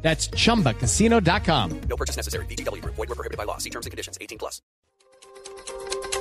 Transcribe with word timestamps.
That's 0.00 0.30
chumbacasino.com. 0.30 1.80
No 1.88 1.96
purchase 1.96 2.16
necessary. 2.16 2.46
BGW. 2.46 2.82
Void 2.84 2.96
were 2.96 3.14
prohibited 3.14 3.36
by 3.36 3.44
law. 3.44 3.58
See 3.58 3.70
terms 3.70 3.84
and 3.84 3.90
conditions. 3.90 4.16
18 4.20 4.38
plus. 4.38 4.62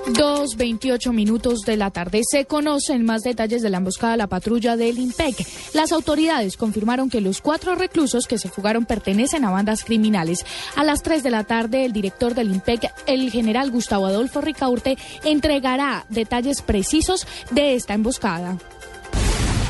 2.28 0.08 1.12
minutos 1.12 1.62
de 1.66 1.76
la 1.76 1.92
tarde. 1.92 2.22
Se 2.24 2.46
conocen 2.46 3.04
más 3.04 3.24
detalles 3.24 3.62
de 3.62 3.70
la 3.70 3.78
emboscada 3.78 4.14
a 4.14 4.18
la 4.18 4.28
patrulla 4.28 4.78
del 4.78 4.98
IMPEC. 4.98 5.36
Las 5.74 5.92
autoridades 5.92 6.56
confirmaron 6.56 7.10
que 7.10 7.20
los 7.20 7.42
cuatro 7.42 7.76
reclusos 7.76 8.26
que 8.26 8.38
se 8.38 8.50
fugaron 8.50 8.86
pertenecen 8.86 9.44
a 9.44 9.52
bandas 9.52 9.84
criminales. 9.84 10.46
A 10.76 10.86
las 10.86 11.04
3 11.04 11.24
de 11.24 11.32
la 11.32 11.44
tarde, 11.44 11.84
el 11.84 11.92
director 11.92 12.36
del 12.36 12.54
IMPEC, 12.54 12.90
el 13.06 13.30
general 13.32 13.70
Gustavo 13.70 14.06
Adolfo 14.06 14.40
Ricaurte, 14.40 14.98
entregará 15.26 16.06
detalles 16.10 16.62
precisos 16.62 17.28
de 17.52 17.76
esta 17.76 17.94
emboscada. 17.94 18.58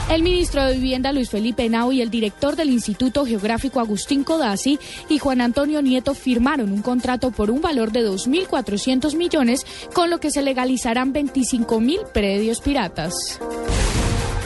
El 0.09 0.23
ministro 0.23 0.65
de 0.65 0.75
Vivienda 0.75 1.11
Luis 1.11 1.29
Felipe 1.29 1.65
Henao 1.65 1.91
y 1.91 2.01
el 2.01 2.09
director 2.09 2.55
del 2.55 2.69
Instituto 2.69 3.25
Geográfico 3.25 3.81
Agustín 3.81 4.23
Codazzi 4.23 4.79
y 5.09 5.19
Juan 5.19 5.41
Antonio 5.41 5.81
Nieto 5.81 6.13
firmaron 6.13 6.71
un 6.71 6.81
contrato 6.81 7.31
por 7.31 7.51
un 7.51 7.59
valor 7.59 7.91
de 7.91 8.07
2.400 8.07 9.17
millones, 9.17 9.65
con 9.93 10.09
lo 10.09 10.19
que 10.19 10.31
se 10.31 10.41
legalizarán 10.41 11.13
25.000 11.13 12.09
predios 12.13 12.61
piratas. 12.61 13.13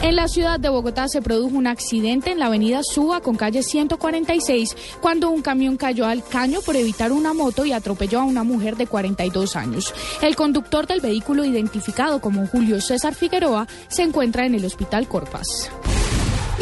En 0.02 0.16
la 0.16 0.26
ciudad 0.26 0.58
de 0.58 0.68
Bogotá 0.68 1.06
se 1.06 1.22
produjo 1.22 1.56
un 1.56 1.68
accidente 1.68 2.32
en 2.32 2.40
la 2.40 2.46
avenida 2.46 2.80
Suba 2.82 3.20
con 3.20 3.36
calle 3.36 3.62
146 3.62 4.76
cuando 5.00 5.30
un 5.30 5.42
camión 5.42 5.76
cayó 5.76 6.06
al 6.06 6.24
caño 6.24 6.60
por 6.60 6.74
evitar 6.74 7.12
una 7.12 7.32
moto 7.32 7.64
y 7.64 7.72
atropelló 7.72 8.18
a 8.18 8.24
una 8.24 8.42
mujer 8.42 8.76
de 8.76 8.88
42 8.88 9.54
años. 9.54 9.94
El 10.20 10.34
conductor 10.34 10.88
del 10.88 11.00
vehículo 11.00 11.44
identificado 11.44 12.20
como 12.20 12.48
Julio 12.48 12.80
César 12.80 13.14
Figueroa 13.14 13.68
se 13.86 14.02
encuentra 14.02 14.44
en 14.44 14.56
el 14.56 14.64
hospital 14.64 15.06
Corpas. 15.06 15.70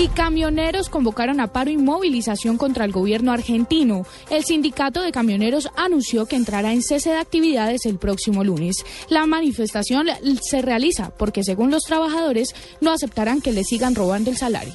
Y 0.01 0.09
camioneros 0.09 0.89
convocaron 0.89 1.41
a 1.41 1.53
paro 1.53 1.71
y 1.71 1.77
movilización 1.77 2.57
contra 2.57 2.87
el 2.87 2.91
gobierno 2.91 3.33
argentino. 3.33 4.07
El 4.31 4.45
sindicato 4.45 5.03
de 5.03 5.13
camioneros 5.13 5.69
anunció 5.77 6.25
que 6.25 6.37
entrará 6.37 6.73
en 6.73 6.83
cese 6.83 7.11
de 7.11 7.19
actividades 7.19 7.85
el 7.85 7.99
próximo 7.99 8.43
lunes. 8.43 8.77
La 9.11 9.27
manifestación 9.27 10.07
se 10.41 10.63
realiza 10.63 11.11
porque, 11.11 11.45
según 11.45 11.71
los 11.71 11.83
trabajadores, 11.83 12.55
no 12.81 12.93
aceptarán 12.93 13.43
que 13.43 13.53
le 13.53 13.63
sigan 13.63 13.95
robando 13.95 14.31
el 14.31 14.39
salario. 14.39 14.73